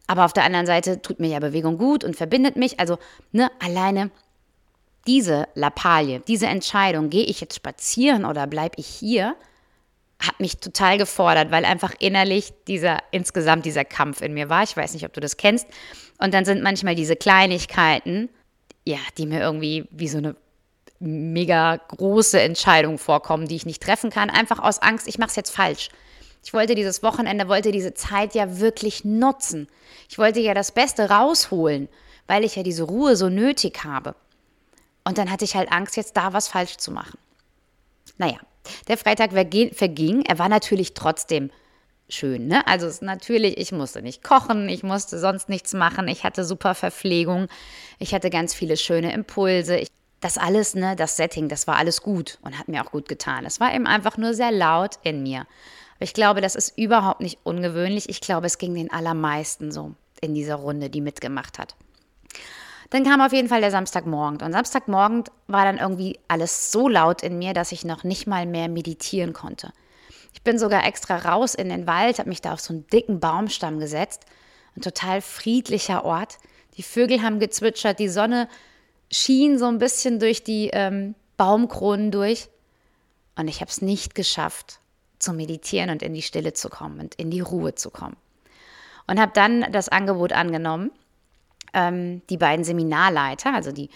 aber 0.06 0.24
auf 0.24 0.32
der 0.32 0.44
anderen 0.44 0.66
Seite 0.66 1.02
tut 1.02 1.20
mir 1.20 1.28
ja 1.28 1.38
Bewegung 1.38 1.76
gut 1.76 2.02
und 2.02 2.16
verbindet 2.16 2.56
mich, 2.56 2.80
also 2.80 2.98
ne, 3.32 3.50
alleine 3.62 4.10
diese 5.06 5.46
Lappalie, 5.54 6.20
diese 6.26 6.46
Entscheidung, 6.46 7.10
gehe 7.10 7.24
ich 7.24 7.40
jetzt 7.40 7.54
spazieren 7.54 8.24
oder 8.24 8.46
bleibe 8.46 8.76
ich 8.78 8.86
hier, 8.86 9.36
hat 10.20 10.40
mich 10.40 10.58
total 10.58 10.98
gefordert, 10.98 11.50
weil 11.50 11.64
einfach 11.64 11.94
innerlich 11.98 12.52
dieser 12.66 12.98
insgesamt 13.12 13.64
dieser 13.64 13.84
Kampf 13.84 14.20
in 14.20 14.34
mir 14.34 14.48
war. 14.48 14.64
Ich 14.64 14.76
weiß 14.76 14.94
nicht, 14.94 15.04
ob 15.04 15.12
du 15.12 15.20
das 15.20 15.36
kennst. 15.36 15.66
Und 16.18 16.34
dann 16.34 16.44
sind 16.44 16.62
manchmal 16.62 16.96
diese 16.96 17.14
Kleinigkeiten, 17.14 18.28
ja, 18.84 18.98
die 19.16 19.26
mir 19.26 19.40
irgendwie 19.40 19.86
wie 19.90 20.08
so 20.08 20.18
eine 20.18 20.34
mega 20.98 21.76
große 21.76 22.40
Entscheidungen 22.40 22.98
vorkommen, 22.98 23.46
die 23.46 23.54
ich 23.54 23.66
nicht 23.66 23.82
treffen 23.82 24.10
kann, 24.10 24.30
einfach 24.30 24.58
aus 24.58 24.80
Angst, 24.80 25.06
ich 25.06 25.18
mache 25.18 25.30
es 25.30 25.36
jetzt 25.36 25.50
falsch. 25.50 25.90
Ich 26.44 26.52
wollte 26.52 26.74
dieses 26.74 27.02
Wochenende, 27.02 27.48
wollte 27.48 27.70
diese 27.70 27.94
Zeit 27.94 28.34
ja 28.34 28.58
wirklich 28.58 29.04
nutzen. 29.04 29.68
Ich 30.08 30.18
wollte 30.18 30.40
ja 30.40 30.54
das 30.54 30.72
Beste 30.72 31.10
rausholen, 31.10 31.88
weil 32.26 32.44
ich 32.44 32.56
ja 32.56 32.62
diese 32.62 32.84
Ruhe 32.84 33.16
so 33.16 33.28
nötig 33.28 33.84
habe. 33.84 34.14
Und 35.04 35.18
dann 35.18 35.30
hatte 35.30 35.44
ich 35.44 35.54
halt 35.54 35.70
Angst, 35.70 35.96
jetzt 35.96 36.16
da 36.16 36.32
was 36.32 36.48
falsch 36.48 36.76
zu 36.76 36.90
machen. 36.90 37.18
Naja, 38.18 38.38
der 38.88 38.98
Freitag 38.98 39.32
verging. 39.32 40.22
Er 40.26 40.38
war 40.38 40.48
natürlich 40.48 40.94
trotzdem 40.94 41.50
schön. 42.08 42.46
Ne? 42.46 42.66
Also 42.66 42.88
natürlich, 43.04 43.58
ich 43.58 43.72
musste 43.72 44.02
nicht 44.02 44.22
kochen, 44.22 44.68
ich 44.68 44.82
musste 44.82 45.18
sonst 45.18 45.48
nichts 45.48 45.74
machen. 45.74 46.08
Ich 46.08 46.24
hatte 46.24 46.44
super 46.44 46.74
Verpflegung. 46.74 47.48
Ich 47.98 48.14
hatte 48.14 48.30
ganz 48.30 48.54
viele 48.54 48.76
schöne 48.76 49.12
Impulse. 49.12 49.76
Ich 49.76 49.88
das 50.20 50.38
alles, 50.38 50.74
ne, 50.74 50.96
das 50.96 51.16
Setting, 51.16 51.48
das 51.48 51.66
war 51.66 51.76
alles 51.76 52.02
gut 52.02 52.38
und 52.42 52.58
hat 52.58 52.68
mir 52.68 52.84
auch 52.84 52.90
gut 52.90 53.08
getan. 53.08 53.44
Es 53.44 53.60
war 53.60 53.74
eben 53.74 53.86
einfach 53.86 54.16
nur 54.16 54.34
sehr 54.34 54.50
laut 54.50 54.98
in 55.02 55.22
mir. 55.22 55.40
Aber 55.96 56.04
ich 56.04 56.14
glaube, 56.14 56.40
das 56.40 56.54
ist 56.54 56.76
überhaupt 56.76 57.20
nicht 57.20 57.38
ungewöhnlich. 57.44 58.08
Ich 58.08 58.20
glaube, 58.20 58.46
es 58.46 58.58
ging 58.58 58.74
den 58.74 58.90
allermeisten 58.90 59.70
so 59.70 59.94
in 60.20 60.34
dieser 60.34 60.56
Runde, 60.56 60.90
die 60.90 61.00
mitgemacht 61.00 61.58
hat. 61.58 61.76
Dann 62.90 63.04
kam 63.04 63.20
auf 63.20 63.32
jeden 63.32 63.48
Fall 63.48 63.60
der 63.60 63.70
Samstagmorgen. 63.70 64.40
Und 64.40 64.52
Samstagmorgen 64.52 65.24
war 65.46 65.64
dann 65.64 65.78
irgendwie 65.78 66.18
alles 66.28 66.72
so 66.72 66.88
laut 66.88 67.22
in 67.22 67.38
mir, 67.38 67.52
dass 67.52 67.72
ich 67.72 67.84
noch 67.84 68.02
nicht 68.04 68.26
mal 68.26 68.46
mehr 68.46 68.68
meditieren 68.68 69.32
konnte. 69.32 69.72
Ich 70.32 70.42
bin 70.42 70.58
sogar 70.58 70.86
extra 70.86 71.16
raus 71.16 71.54
in 71.54 71.68
den 71.68 71.86
Wald, 71.86 72.18
habe 72.18 72.28
mich 72.28 72.40
da 72.40 72.52
auf 72.52 72.60
so 72.60 72.72
einen 72.72 72.86
dicken 72.86 73.20
Baumstamm 73.20 73.78
gesetzt. 73.78 74.24
Ein 74.76 74.82
total 74.82 75.20
friedlicher 75.20 76.04
Ort. 76.04 76.38
Die 76.76 76.82
Vögel 76.82 77.22
haben 77.22 77.40
gezwitschert, 77.40 77.98
die 77.98 78.08
Sonne 78.08 78.48
schien 79.10 79.58
so 79.58 79.66
ein 79.66 79.78
bisschen 79.78 80.18
durch 80.18 80.44
die 80.44 80.70
ähm, 80.72 81.14
Baumkronen 81.36 82.10
durch. 82.10 82.48
Und 83.36 83.48
ich 83.48 83.60
habe 83.60 83.70
es 83.70 83.82
nicht 83.82 84.14
geschafft, 84.14 84.80
zu 85.18 85.32
meditieren 85.32 85.90
und 85.90 86.02
in 86.02 86.14
die 86.14 86.22
Stille 86.22 86.52
zu 86.52 86.68
kommen 86.68 87.00
und 87.00 87.14
in 87.16 87.30
die 87.30 87.40
Ruhe 87.40 87.74
zu 87.74 87.90
kommen. 87.90 88.16
Und 89.06 89.20
habe 89.20 89.32
dann 89.34 89.72
das 89.72 89.88
Angebot 89.88 90.32
angenommen. 90.32 90.90
Ähm, 91.74 92.22
die 92.30 92.36
beiden 92.36 92.64
Seminarleiter, 92.64 93.54
also 93.54 93.72
die, 93.72 93.90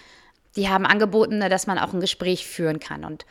die 0.56 0.68
haben 0.68 0.86
angeboten, 0.86 1.38
ne, 1.38 1.48
dass 1.48 1.66
man 1.66 1.78
auch 1.78 1.92
ein 1.92 2.00
Gespräch 2.00 2.46
führen 2.46 2.80
kann 2.80 3.04
und 3.04 3.24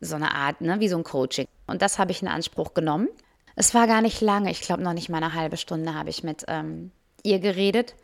so 0.00 0.16
eine 0.16 0.34
Art, 0.34 0.60
ne, 0.60 0.80
wie 0.80 0.88
so 0.88 0.96
ein 0.96 1.04
Coaching. 1.04 1.46
Und 1.66 1.82
das 1.82 1.98
habe 1.98 2.12
ich 2.12 2.22
in 2.22 2.28
Anspruch 2.28 2.74
genommen. 2.74 3.08
Es 3.56 3.74
war 3.74 3.86
gar 3.86 4.00
nicht 4.02 4.20
lange, 4.20 4.50
ich 4.50 4.60
glaube 4.60 4.82
noch 4.82 4.92
nicht 4.92 5.08
mal 5.08 5.22
eine 5.22 5.34
halbe 5.34 5.56
Stunde 5.56 5.94
habe 5.94 6.10
ich 6.10 6.22
mit 6.22 6.44
ähm, 6.48 6.92
ihr 7.22 7.38
geredet 7.40 7.94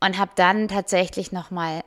und 0.00 0.18
habe 0.18 0.32
dann 0.34 0.68
tatsächlich 0.68 1.32
nochmal 1.32 1.82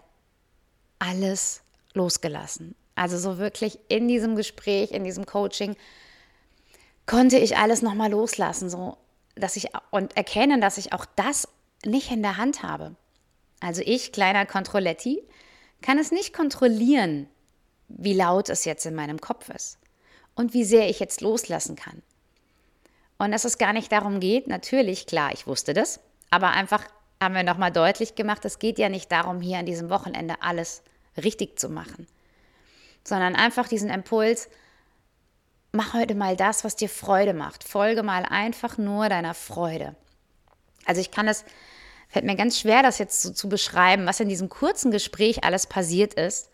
alles 1.00 1.62
losgelassen. 1.94 2.75
Also 2.96 3.18
so 3.18 3.38
wirklich 3.38 3.80
in 3.88 4.08
diesem 4.08 4.36
Gespräch, 4.36 4.92
in 4.92 5.04
diesem 5.04 5.25
Coaching 5.25 5.75
konnte 7.06 7.38
ich 7.38 7.58
alles 7.58 7.82
nochmal 7.82 8.12
loslassen, 8.12 8.70
so 8.70 8.98
dass 9.36 9.56
ich 9.56 9.70
und 9.92 10.16
erkennen, 10.18 10.62
dass 10.62 10.78
ich 10.78 10.94
auch 10.94 11.06
das 11.16 11.48
nicht 11.86 12.12
in 12.12 12.22
der 12.22 12.38
Hand 12.38 12.64
habe. 12.64 12.96
Also 13.60 13.82
ich, 13.86 14.12
kleiner 14.12 14.46
Kontrolletti, 14.46 15.22
kann 15.82 15.98
es 15.98 16.12
nicht 16.12 16.34
kontrollieren, 16.34 17.28
wie 17.88 18.14
laut 18.14 18.50
es 18.50 18.66
jetzt 18.66 18.86
in 18.86 18.96
meinem 18.96 19.20
Kopf 19.20 19.50
ist 19.50 19.78
und 20.36 20.54
wie 20.54 20.64
sehr 20.64 20.90
ich 20.90 21.00
jetzt 21.00 21.22
loslassen 21.22 21.76
kann. 21.76 22.02
Und 23.18 23.32
dass 23.32 23.44
es 23.44 23.58
gar 23.58 23.74
nicht 23.74 23.92
darum 23.92 24.20
geht, 24.20 24.48
natürlich, 24.48 25.06
klar, 25.06 25.32
ich 25.34 25.48
wusste 25.48 25.74
das, 25.74 26.00
aber 26.30 26.52
einfach 26.52 26.86
haben 27.22 27.36
wir 27.36 27.44
nochmal 27.44 27.72
deutlich 27.72 28.16
gemacht, 28.16 28.46
es 28.46 28.60
geht 28.60 28.80
ja 28.80 28.88
nicht 28.88 29.12
darum, 29.12 29.42
hier 29.42 29.58
an 29.58 29.66
diesem 29.66 29.90
Wochenende 29.90 30.36
alles 30.42 30.84
richtig 31.22 31.60
zu 31.60 31.68
machen, 31.68 32.08
sondern 33.04 33.36
einfach 33.36 33.68
diesen 33.68 33.90
Impuls, 33.90 34.48
mach 35.74 35.94
heute 35.94 36.16
mal 36.16 36.38
das, 36.38 36.64
was 36.64 36.76
dir 36.76 36.90
Freude 36.90 37.34
macht. 37.34 37.64
Folge 37.64 38.04
mal 38.04 38.24
einfach 38.24 38.78
nur 38.78 39.10
deiner 39.10 39.34
Freude. 39.34 39.96
Also 40.89 41.01
ich 41.01 41.12
kann 41.12 41.27
es, 41.27 41.46
fällt 42.08 42.25
mir 42.25 42.36
ganz 42.36 42.60
schwer, 42.60 42.81
das 42.81 42.98
jetzt 42.98 43.22
so 43.22 43.31
zu 43.31 43.48
beschreiben, 43.48 44.08
was 44.08 44.19
in 44.19 44.27
diesem 44.27 44.50
kurzen 44.50 44.89
Gespräch 44.89 45.43
alles 45.43 45.67
passiert 45.67 46.15
ist. 46.15 46.50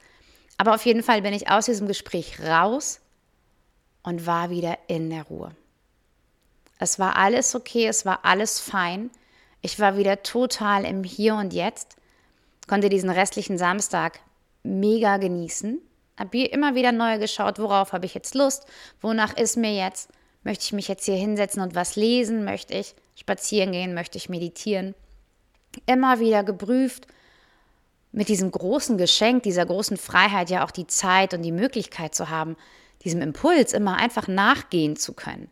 Aber 0.57 0.75
auf 0.75 0.85
jeden 0.85 1.03
Fall 1.03 1.21
bin 1.21 1.33
ich 1.33 1.49
aus 1.49 1.67
diesem 1.67 1.87
Gespräch 1.87 2.41
raus 2.41 2.99
und 4.03 4.27
war 4.27 4.49
wieder 4.49 4.77
in 4.87 5.09
der 5.09 5.23
Ruhe. 5.23 5.55
Es 6.79 6.99
war 6.99 7.15
alles 7.15 7.55
okay, 7.55 7.87
es 7.87 8.05
war 8.05 8.25
alles 8.25 8.59
fein. 8.59 9.09
Ich 9.61 9.79
war 9.79 9.95
wieder 9.95 10.21
total 10.21 10.83
im 10.83 11.05
Hier 11.05 11.35
und 11.35 11.53
Jetzt, 11.53 11.95
konnte 12.67 12.89
diesen 12.89 13.09
restlichen 13.09 13.57
Samstag 13.57 14.19
mega 14.63 15.15
genießen, 15.15 15.79
habe 16.19 16.39
immer 16.39 16.75
wieder 16.75 16.91
neu 16.91 17.19
geschaut, 17.19 17.57
worauf 17.57 17.93
habe 17.93 18.05
ich 18.05 18.13
jetzt 18.13 18.35
Lust, 18.35 18.65
wonach 18.99 19.37
ist 19.37 19.55
mir 19.55 19.73
jetzt, 19.73 20.09
möchte 20.45 20.63
ich 20.63 20.73
mich 20.73 20.87
jetzt 20.87 21.03
hier 21.03 21.17
hinsetzen 21.17 21.61
und 21.61 21.75
was 21.75 21.97
lesen, 21.97 22.45
möchte 22.45 22.73
ich 22.73 22.95
spazieren 23.15 23.73
gehen, 23.73 23.93
möchte 23.93 24.17
ich 24.17 24.29
meditieren. 24.29 24.95
Immer 25.87 26.19
wieder 26.21 26.45
geprüft, 26.45 27.07
mit 28.13 28.29
diesem 28.29 28.49
großen 28.49 28.97
Geschenk, 28.97 29.43
dieser 29.43 29.65
großen 29.65 29.97
Freiheit 29.97 30.49
ja 30.49 30.63
auch 30.63 30.71
die 30.71 30.87
Zeit 30.87 31.33
und 31.33 31.41
die 31.41 31.51
Möglichkeit 31.51 32.15
zu 32.15 32.29
haben, 32.29 32.55
diesem 33.03 33.21
Impuls 33.21 33.73
immer 33.73 33.97
einfach 33.97 34.29
nachgehen 34.29 34.95
zu 34.95 35.11
können. 35.13 35.49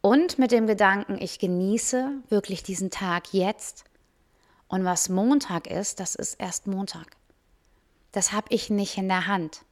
Und 0.00 0.38
mit 0.38 0.50
dem 0.50 0.66
Gedanken, 0.66 1.18
ich 1.20 1.38
genieße 1.38 2.10
wirklich 2.28 2.62
diesen 2.62 2.90
Tag 2.90 3.32
jetzt. 3.32 3.84
Und 4.66 4.84
was 4.84 5.10
Montag 5.10 5.66
ist, 5.66 6.00
das 6.00 6.14
ist 6.14 6.34
erst 6.40 6.66
Montag. 6.66 7.16
Das 8.12 8.32
habe 8.32 8.46
ich 8.50 8.70
nicht 8.70 8.96
in 8.96 9.08
der 9.08 9.26
Hand. 9.26 9.62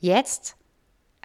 Jetzt, 0.00 0.56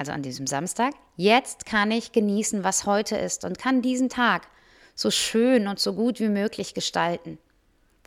also 0.02 0.14
an 0.14 0.24
diesem 0.24 0.48
Samstag, 0.48 0.96
jetzt 1.16 1.68
kann 1.68 1.92
ich 1.92 2.12
genießen, 2.12 2.64
was 2.64 2.88
heute 2.88 3.18
ist 3.18 3.46
und 3.46 3.60
kann 3.60 3.84
diesen 3.84 4.10
Tag 4.10 4.48
so 4.96 5.12
schön 5.12 5.68
und 5.68 5.80
so 5.80 5.94
gut 5.94 6.20
wie 6.20 6.28
möglich 6.28 6.74
gestalten. 6.74 7.38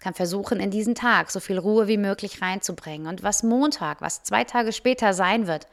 Kann 0.00 0.12
versuchen, 0.12 0.58
in 0.58 0.72
diesen 0.72 0.96
Tag 0.96 1.30
so 1.30 1.38
viel 1.38 1.56
Ruhe 1.56 1.86
wie 1.86 1.96
möglich 1.96 2.42
reinzubringen. 2.42 3.06
Und 3.06 3.22
was 3.22 3.44
Montag, 3.44 4.00
was 4.00 4.24
zwei 4.24 4.42
Tage 4.42 4.72
später 4.72 5.14
sein 5.14 5.46
wird, 5.46 5.68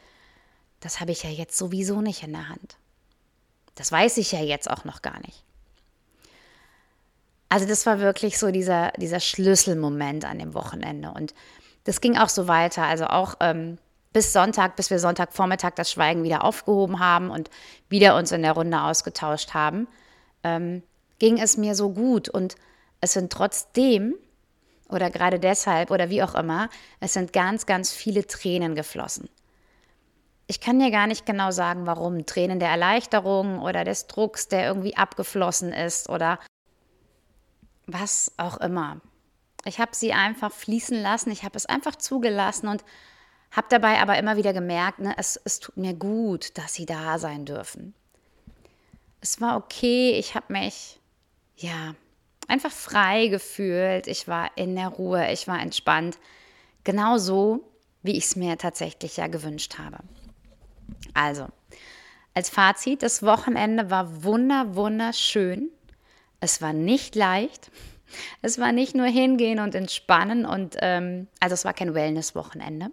das 0.80 1.00
habe 1.00 1.12
ich 1.12 1.24
ja 1.24 1.32
jetzt 1.32 1.58
sowieso 1.58 2.02
nicht 2.02 2.22
in 2.22 2.34
der 2.34 2.50
Hand. 2.50 2.78
Das 3.74 3.92
weiß 3.92 4.18
ich 4.18 4.32
ja 4.32 4.42
jetzt 4.42 4.70
auch 4.70 4.86
noch 4.86 5.02
gar 5.02 5.20
nicht. 5.22 5.44
Also 7.50 7.68
das 7.68 7.88
war 7.88 8.00
wirklich 8.00 8.38
so 8.38 8.52
dieser, 8.52 8.92
dieser 8.92 9.20
Schlüsselmoment 9.20 10.24
an 10.26 10.38
dem 10.38 10.54
Wochenende. 10.54 11.10
Und 11.10 11.34
das 11.86 12.00
ging 12.00 12.16
auch 12.16 12.30
so 12.30 12.48
weiter. 12.48 12.84
Also 12.84 13.08
auch 13.08 13.38
ähm, 13.40 13.80
bis 14.14 14.34
Sonntag, 14.34 14.76
bis 14.76 14.90
wir 14.90 15.00
Sonntagvormittag 15.00 15.72
das 15.76 15.92
Schweigen 15.92 16.24
wieder 16.24 16.44
aufgehoben 16.44 17.00
haben 17.00 17.30
und 17.30 17.50
wieder 17.90 18.16
uns 18.16 18.32
in 18.32 18.42
der 18.42 18.54
Runde 18.54 18.82
ausgetauscht 18.82 19.54
haben, 19.54 19.88
ähm, 20.44 20.84
ging 21.20 21.40
es 21.40 21.58
mir 21.58 21.76
so 21.76 21.92
gut. 21.92 22.28
Und 22.28 22.56
es 23.00 23.14
sind 23.14 23.32
trotzdem, 23.32 24.16
oder 24.90 25.10
gerade 25.10 25.40
deshalb, 25.40 25.92
oder 25.92 26.10
wie 26.10 26.24
auch 26.24 26.36
immer, 26.36 26.70
es 27.00 27.14
sind 27.14 27.32
ganz, 27.32 27.66
ganz 27.66 27.92
viele 27.94 28.28
Tränen 28.28 28.76
geflossen. 28.76 29.30
Ich 30.48 30.60
kann 30.60 30.80
dir 30.80 30.92
gar 30.92 31.08
nicht 31.08 31.26
genau 31.26 31.52
sagen, 31.52 31.86
warum. 31.86 32.26
Tränen 32.26 32.60
der 32.60 32.70
Erleichterung 32.70 33.60
oder 33.62 33.86
des 33.86 34.08
Drucks, 34.08 34.50
der 34.50 34.66
irgendwie 34.66 34.98
abgeflossen 34.98 35.72
ist 35.72 36.10
oder 36.10 36.40
was 37.88 38.34
auch 38.36 38.58
immer. 38.58 39.00
Ich 39.64 39.80
habe 39.80 39.96
sie 39.96 40.12
einfach 40.12 40.52
fließen 40.52 41.02
lassen, 41.02 41.32
ich 41.32 41.44
habe 41.44 41.56
es 41.56 41.68
einfach 41.68 41.96
zugelassen 41.96 42.68
und 42.68 42.84
habe 43.52 43.68
dabei 43.70 44.00
aber 44.00 44.18
immer 44.18 44.38
wieder 44.38 44.54
gemerkt, 44.54 45.00
ne, 45.00 45.14
es, 45.18 45.40
es 45.44 45.60
tut 45.60 45.78
mir 45.78 45.94
gut, 45.94 46.58
dass 46.58 46.74
sie 46.74 46.86
da 46.86 47.20
sein 47.20 47.46
dürfen. 47.46 47.94
Es 49.20 49.42
war 49.42 49.58
okay, 49.58 50.12
ich 50.18 50.36
habe 50.36 50.54
mich, 50.54 51.00
ja, 51.58 51.94
einfach 52.48 52.72
frei 52.72 53.28
gefühlt, 53.28 54.08
ich 54.08 54.28
war 54.28 54.50
in 54.58 54.76
der 54.76 54.88
Ruhe, 54.88 55.32
ich 55.32 55.48
war 55.48 55.62
entspannt. 55.62 56.18
Genau 56.84 57.18
so, 57.18 57.64
wie 58.02 58.18
ich 58.18 58.26
es 58.26 58.36
mir 58.36 58.58
tatsächlich 58.58 59.18
ja 59.18 59.28
gewünscht 59.28 59.78
habe. 59.78 60.00
Also, 61.14 61.48
als 62.34 62.50
Fazit, 62.50 63.04
das 63.04 63.24
Wochenende 63.24 63.90
war 63.90 64.24
wunder, 64.24 64.76
wunderschön. 64.76 65.70
Es 66.40 66.62
war 66.62 66.74
nicht 66.74 67.16
leicht. 67.16 67.70
Es 68.42 68.60
war 68.60 68.72
nicht 68.72 68.96
nur 68.96 69.06
hingehen 69.06 69.60
und 69.60 69.76
entspannen 69.76 70.46
und 70.46 70.76
ähm, 70.82 71.28
also 71.40 71.54
es 71.54 71.64
war 71.64 71.74
kein 71.74 71.94
Wellness-Wochenende. 71.94 72.92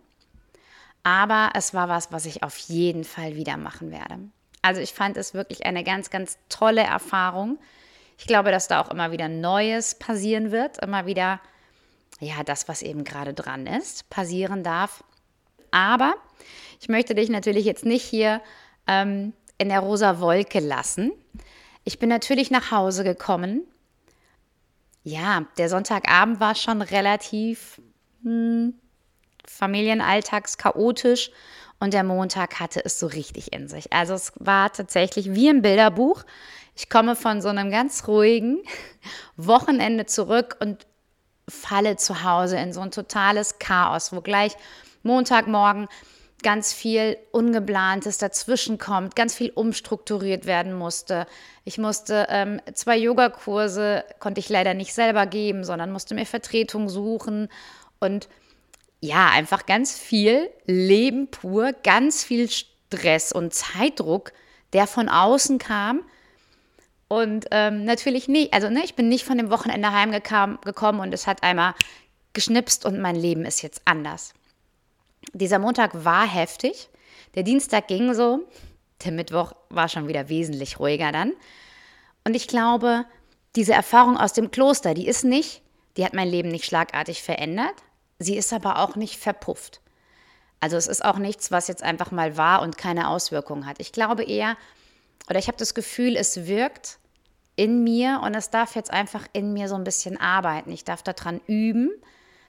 Aber 1.02 1.50
es 1.54 1.74
war 1.74 1.88
was, 1.88 2.12
was 2.12 2.26
ich 2.26 2.42
auf 2.42 2.58
jeden 2.58 3.04
Fall 3.04 3.36
wieder 3.36 3.56
machen 3.56 3.90
werde. 3.90 4.18
Also 4.62 4.80
ich 4.80 4.92
fand 4.92 5.16
es 5.16 5.34
wirklich 5.34 5.64
eine 5.66 5.84
ganz, 5.84 6.10
ganz 6.10 6.38
tolle 6.48 6.82
Erfahrung. 6.82 7.58
Ich 8.18 8.26
glaube, 8.26 8.50
dass 8.50 8.68
da 8.68 8.80
auch 8.80 8.90
immer 8.90 9.12
wieder 9.12 9.28
Neues 9.28 9.94
passieren 9.94 10.50
wird, 10.50 10.78
immer 10.78 11.06
wieder, 11.06 11.40
ja, 12.20 12.42
das, 12.44 12.68
was 12.68 12.82
eben 12.82 13.04
gerade 13.04 13.32
dran 13.32 13.66
ist, 13.66 14.10
passieren 14.10 14.64
darf. 14.64 15.04
Aber 15.70 16.14
ich 16.80 16.88
möchte 16.88 17.14
dich 17.14 17.28
natürlich 17.28 17.64
jetzt 17.64 17.84
nicht 17.84 18.02
hier 18.02 18.40
ähm, 18.86 19.32
in 19.56 19.68
der 19.68 19.80
rosa 19.80 20.20
Wolke 20.20 20.60
lassen. 20.60 21.12
Ich 21.84 21.98
bin 21.98 22.08
natürlich 22.08 22.50
nach 22.50 22.70
Hause 22.70 23.04
gekommen. 23.04 23.62
Ja, 25.04 25.46
der 25.56 25.68
Sonntagabend 25.68 26.40
war 26.40 26.54
schon 26.54 26.82
relativ 26.82 27.80
hm, 28.22 28.74
Familienalltags 29.50 30.58
chaotisch 30.58 31.30
und 31.80 31.94
der 31.94 32.04
Montag 32.04 32.60
hatte 32.60 32.84
es 32.84 32.98
so 32.98 33.06
richtig 33.06 33.52
in 33.52 33.68
sich. 33.68 33.92
Also 33.92 34.14
es 34.14 34.32
war 34.36 34.72
tatsächlich 34.72 35.34
wie 35.34 35.48
im 35.48 35.62
Bilderbuch. 35.62 36.24
Ich 36.74 36.88
komme 36.88 37.16
von 37.16 37.40
so 37.40 37.48
einem 37.48 37.70
ganz 37.70 38.06
ruhigen 38.08 38.62
Wochenende 39.36 40.06
zurück 40.06 40.56
und 40.60 40.86
falle 41.48 41.96
zu 41.96 42.22
Hause 42.22 42.56
in 42.58 42.72
so 42.72 42.80
ein 42.80 42.90
totales 42.90 43.58
Chaos, 43.58 44.12
wo 44.12 44.20
gleich 44.20 44.56
Montagmorgen 45.02 45.88
ganz 46.42 46.72
viel 46.72 47.16
Ungeplantes 47.32 48.18
dazwischen 48.18 48.78
kommt, 48.78 49.16
ganz 49.16 49.34
viel 49.34 49.50
umstrukturiert 49.50 50.46
werden 50.46 50.72
musste. 50.72 51.26
Ich 51.64 51.78
musste 51.78 52.26
ähm, 52.30 52.60
zwei 52.74 52.96
Yogakurse, 52.96 54.04
konnte 54.20 54.38
ich 54.38 54.48
leider 54.48 54.74
nicht 54.74 54.94
selber 54.94 55.26
geben, 55.26 55.64
sondern 55.64 55.90
musste 55.90 56.14
mir 56.14 56.26
Vertretung 56.26 56.88
suchen 56.88 57.48
Und 57.98 58.28
ja, 59.00 59.28
einfach 59.28 59.66
ganz 59.66 59.96
viel 59.96 60.50
Leben 60.66 61.28
pur, 61.28 61.72
ganz 61.84 62.24
viel 62.24 62.48
Stress 62.50 63.32
und 63.32 63.54
Zeitdruck, 63.54 64.32
der 64.72 64.86
von 64.86 65.08
außen 65.08 65.58
kam. 65.58 66.02
Und 67.06 67.46
ähm, 67.52 67.84
natürlich 67.84 68.28
nicht, 68.28 68.52
also 68.52 68.68
ne, 68.68 68.82
ich 68.84 68.94
bin 68.94 69.08
nicht 69.08 69.24
von 69.24 69.38
dem 69.38 69.50
Wochenende 69.50 69.92
heimgekommen 69.92 70.58
und 71.00 71.14
es 71.14 71.26
hat 71.26 71.42
einmal 71.42 71.74
geschnipst 72.34 72.84
und 72.84 73.00
mein 73.00 73.16
Leben 73.16 73.44
ist 73.44 73.62
jetzt 73.62 73.82
anders. 73.84 74.34
Dieser 75.32 75.58
Montag 75.58 76.04
war 76.04 76.26
heftig. 76.26 76.88
Der 77.34 77.42
Dienstag 77.42 77.88
ging 77.88 78.14
so. 78.14 78.46
Der 79.04 79.12
Mittwoch 79.12 79.52
war 79.70 79.88
schon 79.88 80.08
wieder 80.08 80.28
wesentlich 80.28 80.78
ruhiger 80.80 81.12
dann. 81.12 81.32
Und 82.24 82.34
ich 82.34 82.48
glaube, 82.48 83.06
diese 83.56 83.72
Erfahrung 83.72 84.16
aus 84.16 84.32
dem 84.32 84.50
Kloster, 84.50 84.92
die 84.92 85.06
ist 85.06 85.24
nicht, 85.24 85.62
die 85.96 86.04
hat 86.04 86.14
mein 86.14 86.28
Leben 86.28 86.48
nicht 86.48 86.64
schlagartig 86.64 87.22
verändert. 87.22 87.74
Sie 88.18 88.36
ist 88.36 88.52
aber 88.52 88.78
auch 88.80 88.96
nicht 88.96 89.18
verpufft. 89.18 89.80
Also 90.60 90.76
es 90.76 90.88
ist 90.88 91.04
auch 91.04 91.18
nichts, 91.18 91.50
was 91.50 91.68
jetzt 91.68 91.82
einfach 91.82 92.10
mal 92.10 92.36
war 92.36 92.62
und 92.62 92.76
keine 92.76 93.08
Auswirkungen 93.08 93.66
hat. 93.66 93.76
Ich 93.78 93.92
glaube 93.92 94.24
eher, 94.24 94.56
oder 95.28 95.38
ich 95.38 95.46
habe 95.46 95.58
das 95.58 95.74
Gefühl, 95.74 96.16
es 96.16 96.46
wirkt 96.46 96.98
in 97.54 97.84
mir 97.84 98.20
und 98.24 98.34
es 98.34 98.50
darf 98.50 98.74
jetzt 98.74 98.92
einfach 98.92 99.26
in 99.32 99.52
mir 99.52 99.68
so 99.68 99.76
ein 99.76 99.84
bisschen 99.84 100.18
arbeiten. 100.18 100.72
Ich 100.72 100.84
darf 100.84 101.02
daran 101.02 101.40
üben, 101.46 101.90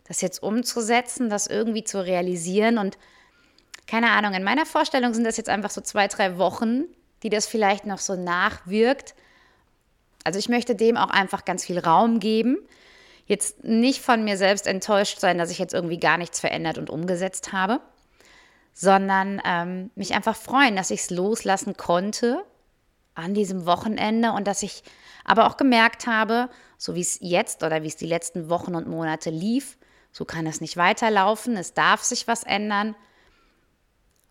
das 0.08 0.22
jetzt 0.22 0.42
umzusetzen, 0.42 1.30
das 1.30 1.48
irgendwie 1.48 1.84
zu 1.84 2.04
realisieren 2.04 2.78
und 2.78 2.98
keine 3.86 4.12
Ahnung, 4.12 4.36
in 4.36 4.44
meiner 4.44 4.68
Vorstellung 4.68 5.16
sind 5.16 5.24
das 5.24 5.38
jetzt 5.38 5.50
einfach 5.50 5.72
so 5.72 5.82
zwei, 5.82 6.08
drei 6.08 6.38
Wochen, 6.38 6.84
die 7.24 7.30
das 7.30 7.48
vielleicht 7.48 7.88
noch 7.88 7.98
so 7.98 8.16
nachwirkt. 8.16 9.16
Also 10.24 10.38
ich 10.38 10.48
möchte 10.48 10.76
dem 10.76 10.96
auch 10.96 11.10
einfach 11.10 11.44
ganz 11.44 11.66
viel 11.66 11.80
Raum 11.80 12.20
geben. 12.20 12.60
Jetzt 13.30 13.64
nicht 13.64 14.02
von 14.02 14.24
mir 14.24 14.38
selbst 14.38 14.66
enttäuscht 14.66 15.20
sein, 15.20 15.38
dass 15.38 15.52
ich 15.52 15.60
jetzt 15.60 15.76
irgendwie 15.76 16.00
gar 16.00 16.18
nichts 16.18 16.40
verändert 16.40 16.80
und 16.80 16.90
umgesetzt 16.90 17.54
habe, 17.54 17.80
sondern 18.74 19.40
ähm, 19.46 19.92
mich 19.94 20.16
einfach 20.16 20.36
freuen, 20.36 20.76
dass 20.76 20.90
ich 20.90 21.02
es 21.02 21.10
loslassen 21.12 21.78
konnte 21.78 22.44
an 23.14 23.36
diesem 23.36 23.68
Wochenende 23.68 24.32
und 24.32 24.48
dass 24.48 24.64
ich 24.64 24.82
aber 25.26 25.46
auch 25.46 25.58
gemerkt 25.58 26.08
habe, 26.08 26.50
so 26.80 26.96
wie 26.96 27.02
es 27.02 27.20
jetzt 27.22 27.62
oder 27.62 27.84
wie 27.84 27.88
es 27.88 27.98
die 27.98 28.08
letzten 28.08 28.50
Wochen 28.50 28.74
und 28.74 28.88
Monate 28.88 29.30
lief, 29.30 29.78
so 30.12 30.26
kann 30.26 30.48
es 30.48 30.60
nicht 30.60 30.76
weiterlaufen, 30.76 31.56
es 31.56 31.76
darf 31.76 32.02
sich 32.02 32.28
was 32.28 32.42
ändern 32.42 32.96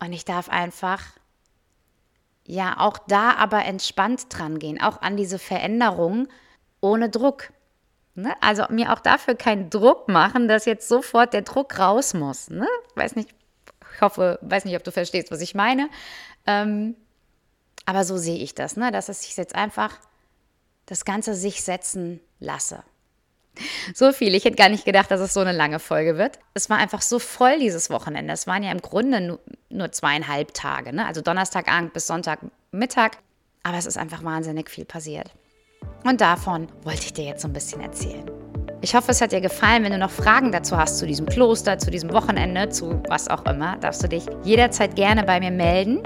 und 0.00 0.12
ich 0.12 0.24
darf 0.24 0.48
einfach, 0.48 1.04
ja, 2.44 2.80
auch 2.80 2.98
da 2.98 3.36
aber 3.36 3.64
entspannt 3.64 4.26
dran 4.28 4.58
gehen, 4.58 4.82
auch 4.82 5.02
an 5.02 5.16
diese 5.16 5.38
Veränderung 5.38 6.26
ohne 6.80 7.10
Druck. 7.10 7.52
Ne? 8.18 8.34
Also 8.40 8.64
mir 8.68 8.92
auch 8.92 8.98
dafür 8.98 9.36
keinen 9.36 9.70
Druck 9.70 10.08
machen, 10.08 10.48
dass 10.48 10.64
jetzt 10.64 10.88
sofort 10.88 11.32
der 11.32 11.42
Druck 11.42 11.78
raus 11.78 12.14
muss. 12.14 12.50
Ne? 12.50 12.66
Weiß 12.96 13.14
nicht, 13.14 13.30
ich 13.94 14.00
hoffe, 14.00 14.38
weiß 14.42 14.64
nicht, 14.64 14.76
ob 14.76 14.82
du 14.82 14.90
verstehst, 14.90 15.30
was 15.30 15.40
ich 15.40 15.54
meine. 15.54 15.88
Ähm, 16.46 16.96
aber 17.86 18.04
so 18.04 18.18
sehe 18.18 18.38
ich 18.38 18.54
das, 18.54 18.76
ne? 18.76 18.90
dass 18.90 19.08
es 19.08 19.22
sich 19.22 19.36
jetzt 19.36 19.54
einfach 19.54 20.00
das 20.86 21.04
Ganze 21.04 21.34
sich 21.34 21.62
setzen 21.62 22.20
lasse. 22.40 22.82
So 23.94 24.12
viel. 24.12 24.34
Ich 24.34 24.44
hätte 24.44 24.56
gar 24.56 24.68
nicht 24.68 24.84
gedacht, 24.84 25.10
dass 25.10 25.20
es 25.20 25.32
so 25.32 25.40
eine 25.40 25.52
lange 25.52 25.78
Folge 25.78 26.16
wird. 26.16 26.38
Es 26.54 26.70
war 26.70 26.78
einfach 26.78 27.02
so 27.02 27.18
voll 27.18 27.58
dieses 27.58 27.88
Wochenende. 27.88 28.32
Es 28.32 28.46
waren 28.46 28.62
ja 28.62 28.72
im 28.72 28.82
Grunde 28.82 29.20
nur, 29.20 29.40
nur 29.68 29.92
zweieinhalb 29.92 30.54
Tage, 30.54 30.92
ne? 30.92 31.06
also 31.06 31.20
Donnerstagabend 31.20 31.92
bis 31.92 32.08
Sonntagmittag. 32.08 33.12
Aber 33.62 33.78
es 33.78 33.86
ist 33.86 33.98
einfach 33.98 34.24
wahnsinnig 34.24 34.70
viel 34.70 34.84
passiert. 34.84 35.32
Und 36.04 36.20
davon 36.20 36.68
wollte 36.84 37.02
ich 37.02 37.12
dir 37.12 37.24
jetzt 37.24 37.42
so 37.42 37.48
ein 37.48 37.52
bisschen 37.52 37.80
erzählen. 37.80 38.24
Ich 38.80 38.94
hoffe, 38.94 39.10
es 39.10 39.20
hat 39.20 39.32
dir 39.32 39.40
gefallen. 39.40 39.82
Wenn 39.82 39.92
du 39.92 39.98
noch 39.98 40.10
Fragen 40.10 40.52
dazu 40.52 40.76
hast, 40.76 40.98
zu 40.98 41.06
diesem 41.06 41.26
Kloster, 41.26 41.78
zu 41.78 41.90
diesem 41.90 42.12
Wochenende, 42.12 42.68
zu 42.68 43.02
was 43.08 43.28
auch 43.28 43.44
immer, 43.46 43.76
darfst 43.76 44.02
du 44.04 44.08
dich 44.08 44.24
jederzeit 44.44 44.94
gerne 44.94 45.24
bei 45.24 45.40
mir 45.40 45.50
melden. 45.50 46.00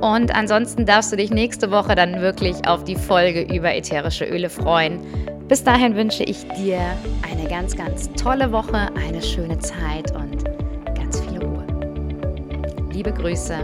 Und 0.00 0.34
ansonsten 0.34 0.84
darfst 0.84 1.10
du 1.10 1.16
dich 1.16 1.30
nächste 1.30 1.70
Woche 1.70 1.94
dann 1.94 2.20
wirklich 2.20 2.68
auf 2.68 2.84
die 2.84 2.96
Folge 2.96 3.42
über 3.42 3.74
ätherische 3.74 4.26
Öle 4.26 4.50
freuen. 4.50 5.00
Bis 5.48 5.64
dahin 5.64 5.96
wünsche 5.96 6.22
ich 6.22 6.46
dir 6.48 6.80
eine 7.28 7.48
ganz, 7.48 7.74
ganz 7.74 8.12
tolle 8.12 8.52
Woche, 8.52 8.90
eine 8.94 9.22
schöne 9.22 9.58
Zeit 9.58 10.14
und 10.14 10.44
ganz 10.94 11.20
viel 11.20 11.42
Ruhe. 11.42 11.66
Liebe 12.92 13.12
Grüße, 13.12 13.56